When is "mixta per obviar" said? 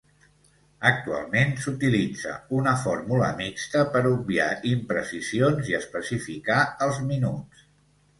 3.41-4.47